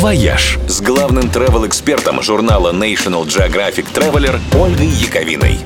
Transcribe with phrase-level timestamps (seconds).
[0.00, 5.58] «Вояж» с главным travel-экспертом журнала National Geographic Traveler Ольгой Яковиной.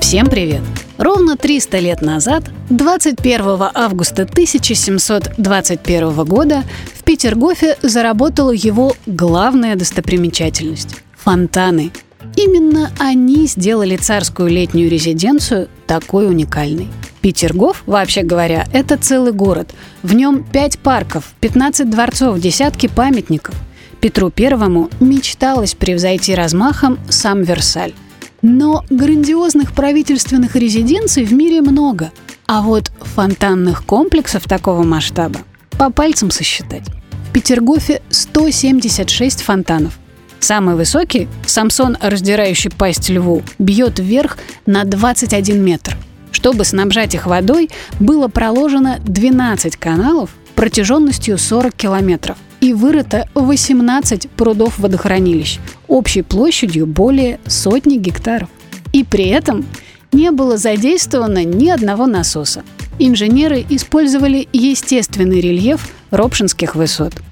[0.00, 0.62] Всем привет!
[0.98, 11.92] Ровно 300 лет назад, 21 августа 1721 года, в Петергофе заработала его главная достопримечательность– фонтаны.
[12.34, 16.88] Именно они сделали царскую летнюю резиденцию такой уникальной.
[17.20, 19.74] Петергоф, вообще говоря, это целый город.
[20.02, 23.54] В нем пять парков, 15 дворцов, десятки памятников.
[24.00, 27.92] Петру Первому мечталось превзойти размахом сам Версаль.
[28.40, 32.10] Но грандиозных правительственных резиденций в мире много.
[32.46, 35.40] А вот фонтанных комплексов такого масштаба
[35.78, 36.86] по пальцам сосчитать.
[37.28, 39.98] В Петергофе 176 фонтанов.
[40.40, 45.98] Самый высокий, Самсон, раздирающий пасть льву, бьет вверх на 21 метр–
[46.32, 55.58] чтобы снабжать их водой, было проложено 12 каналов протяженностью 40 километров и вырыто 18 прудов-водохранилищ
[55.88, 58.48] общей площадью более сотни гектаров.
[58.92, 59.64] И при этом
[60.12, 62.62] не было задействовано ни одного насоса.
[62.98, 67.14] Инженеры использовали естественный рельеф Ропшинских высот–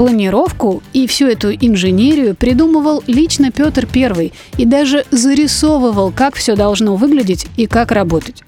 [0.00, 6.96] Планировку и всю эту инженерию придумывал лично Петр I и даже зарисовывал, как все должно
[6.96, 8.42] выглядеть и как работать.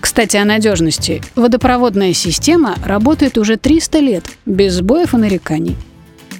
[0.00, 1.22] Кстати, о надежности.
[1.36, 5.76] Водопроводная система работает уже 300 лет, без сбоев и нареканий.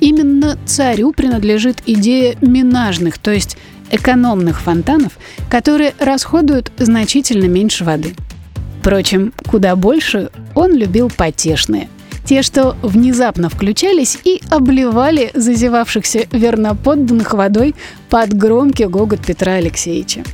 [0.00, 3.56] Именно царю принадлежит идея минажных, то есть
[3.92, 8.16] экономных фонтанов, которые расходуют значительно меньше воды.
[8.80, 11.88] Впрочем, куда больше он любил потешные–
[12.28, 17.74] те, что внезапно включались и обливали зазевавшихся верноподданных водой
[18.10, 20.24] под громкий гогот Петра Алексеевича.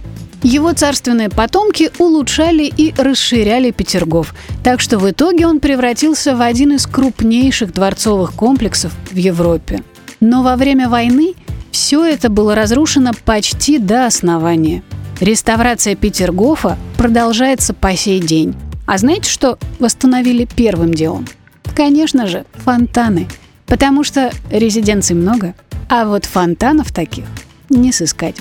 [0.42, 6.73] Его царственные потомки улучшали и расширяли Петергоф, так что в итоге он превратился в один
[6.73, 9.84] из крупнейших дворцовых комплексов в Европе.
[10.19, 11.34] Но во время войны
[11.70, 14.83] все это было разрушено почти до основания.
[15.20, 18.57] Реставрация Петергофа продолжается по сей день.
[18.85, 21.27] А знаете, что восстановили первым делом?
[21.74, 23.27] Конечно же, фонтаны.
[23.67, 25.55] Потому что резиденций много,
[25.89, 27.24] а вот фонтанов таких
[27.68, 28.36] не сыскать.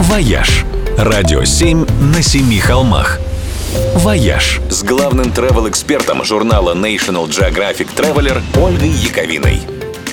[0.00, 0.64] «Вояж»–
[0.98, 3.18] радио 7 на семи холмах.
[3.96, 9.60] «Вояж» с главным travel-экспертом журнала National Geographic Traveler Ольгой Яковиной.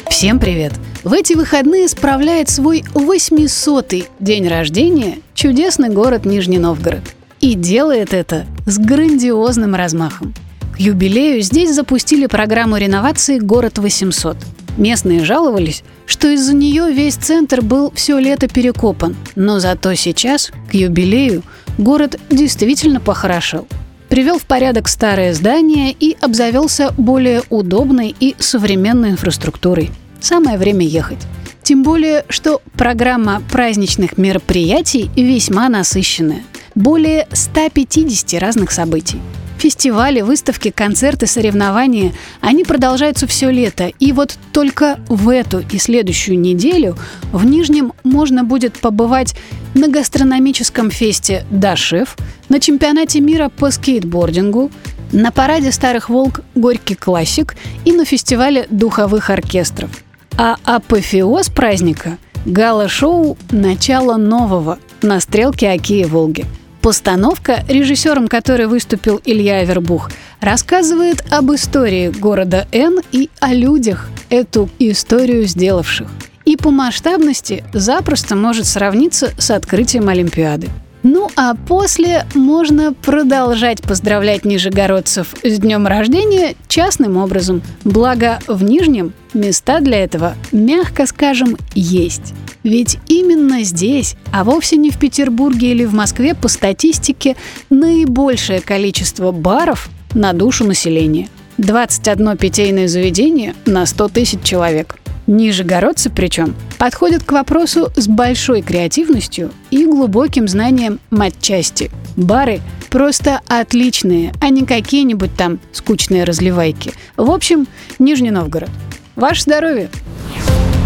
[0.09, 0.73] Всем привет!
[1.03, 7.03] В эти выходные справляет свой 800-й день рождения чудесный город Нижний Новгород.
[7.41, 10.33] И делает это с грандиозным размахом–
[10.75, 14.35] к юбилею здесь запустили программу реновации «Город 800».
[14.75, 20.73] Местные жаловались, что из-за нее весь центр был все лето перекопан, но зато сейчас, к
[20.73, 21.43] юбилею,
[21.77, 23.69] город действительно похорошел.
[24.09, 29.91] Привел в порядок старое здание и обзавелся более удобной и современной инфраструктурой.
[30.19, 31.25] Самое время ехать.
[31.63, 36.43] Тем более, что программа праздничных мероприятий весьма насыщенная.
[36.75, 39.21] Более 150 разных событий.
[39.65, 43.91] Фестивали, выставки, концерты, соревнования, они продолжаются все лето.
[43.97, 46.95] И вот только в эту и следующую неделю
[47.31, 49.33] в Нижнем можно будет побывать
[49.73, 52.15] на гастрономическом фесте «Да, шеф»,
[52.47, 54.69] на чемпионате мира по скейтбордингу,
[55.11, 57.55] на параде «Старых Волк» «Горький классик»
[57.85, 59.89] и на фестивале духовых оркестров.
[60.37, 66.45] А апофеоз праздника– гала-шоу «Начало нового» на стрелке Оки и Волги–
[66.85, 74.69] Постановка, режиссером которой выступил Илья Авербух, рассказывает об истории города Н и о людях, эту
[74.77, 76.07] историю сделавших.
[76.45, 80.67] И по масштабности запросто может сравниться с открытием Олимпиады.
[81.01, 87.63] Ну а после можно продолжать поздравлять нижегородцев с днем рождения частным образом.
[87.83, 92.35] Благо в Нижнем места для этого, мягко скажем, есть.
[92.65, 97.35] Ведь именно здесь, а вовсе не в Петербурге или в Москве, по статистике,
[97.69, 101.29] наибольшее количество баров на душу населения.
[101.59, 104.95] 21 питейное заведение на 100 тысяч человек.
[105.27, 111.91] Нижегородцы причем подходят к вопросу с большой креативностью и глубоким знанием матчасти.
[112.17, 116.93] Бары просто отличные, а не какие-нибудь там скучные разливайки.
[117.15, 117.67] В общем,
[117.99, 118.71] Нижний Новгород.
[119.15, 119.91] Ваше здоровье!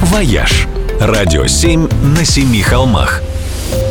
[0.04, 0.68] «Вояж»–
[1.00, 1.88] радио 7
[2.18, 3.22] на семи холмах.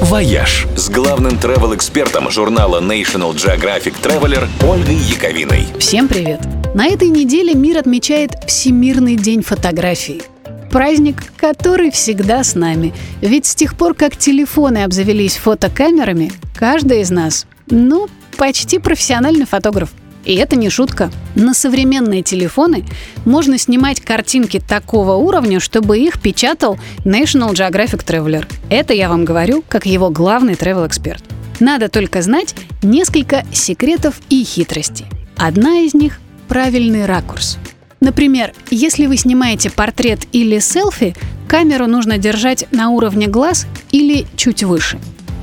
[0.02, 5.66] «Вояж» с главным travel-экспертом журнала National Geographic Traveler Ольгой Яковиной.
[5.78, 6.40] Всем привет!
[6.74, 10.22] На этой неделе мир отмечает Всемирный день фотографии.
[10.70, 12.92] Праздник, который всегда с нами.
[13.22, 19.90] Ведь с тех пор, как телефоны обзавелись фотокамерами, каждый из нас, ну, почти профессиональный фотограф–
[20.28, 21.10] И это не шутка.
[21.34, 22.84] На современные телефоны
[23.24, 28.44] можно снимать картинки такого уровня, чтобы их печатал National Geographic Traveler.
[28.68, 31.24] Это я вам говорю, как его главный travel-эксперт.
[31.60, 35.06] Надо только знать несколько секретов и хитростей.
[35.38, 37.56] Одна из них– правильный ракурс.
[38.00, 41.16] Например, если вы снимаете портрет или селфи,
[41.48, 44.98] камеру нужно держать на уровне глаз или чуть выше.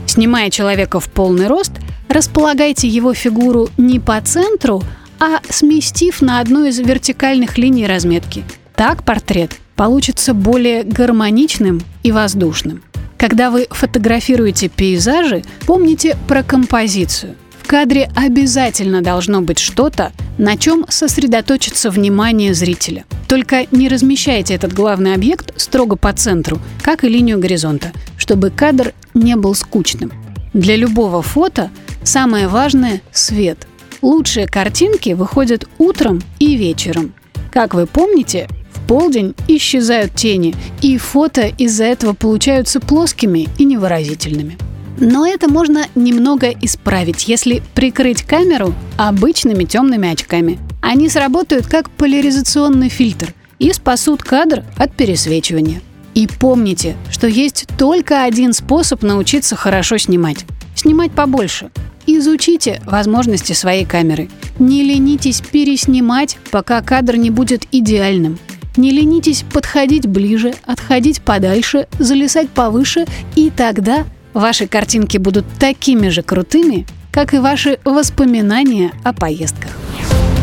[0.06, 1.72] Снимая человека в полный рост,
[2.10, 4.84] располагайте его фигуру не по центру,
[5.20, 8.44] а сместив на одну из вертикальных линий разметки.
[8.76, 12.84] Так портрет получится более гармоничным и воздушным.
[13.18, 17.36] Когда вы фотографируете пейзажи, помните про композицию.
[17.64, 23.06] В кадре обязательно должно быть что-то, на чем сосредоточится внимание зрителя.
[23.28, 28.94] Только не размещайте этот главный объект строго по центру, как и линию горизонта, чтобы кадр
[29.16, 30.12] не был скучным.
[30.54, 31.72] Для любого фото
[32.06, 33.68] самое важное– свет.
[34.02, 37.14] Лучшие картинки выходят утром и вечером.
[37.52, 44.58] Как вы помните, в полдень исчезают тени, и фото из-за этого получаются плоскими и невыразительными.
[44.98, 50.60] Но это можно немного исправить, если прикрыть камеру обычными темными очками.
[50.82, 55.82] Они сработают как поляризационный фильтр и спасут кадр от пересвечивания.
[56.14, 60.46] И помните, что есть только один способ научиться хорошо снимать.
[60.76, 61.72] Снимать побольше.
[62.08, 64.30] Изучите возможности своей камеры.
[64.60, 68.38] Не ленитесь переснимать, пока кадр не будет идеальным.
[68.78, 73.06] Не ленитесь подходить ближе, отходить подальше, залезать повыше,
[73.36, 74.06] и тогда
[74.36, 79.72] Ваши картинки будут такими же крутыми, как и ваши воспоминания о поездках.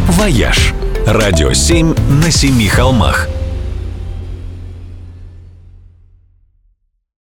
[0.09, 0.73] «Вояж»–
[1.07, 1.95] радио 7
[2.25, 3.29] на семи холмах–